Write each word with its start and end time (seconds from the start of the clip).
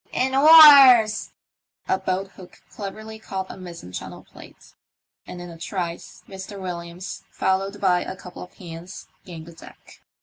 "In 0.11 0.33
oars!" 0.33 1.29
A 1.95 1.99
boat 1.99 2.29
hook 2.29 2.59
cleverly 2.71 3.19
caught 3.19 3.51
a 3.51 3.55
mizen 3.57 3.91
channel 3.93 4.23
plate, 4.23 4.73
and 5.27 5.39
in 5.39 5.51
a 5.51 5.59
trice 5.59 6.23
Mr. 6.27 6.59
"Williams, 6.59 7.21
followed 7.29 7.79
by 7.79 7.99
a 8.01 8.15
couple 8.17 8.41
of 8.41 8.55
hands, 8.55 9.05
gained 9.25 9.45
the 9.45 9.53
deck. 9.53 10.01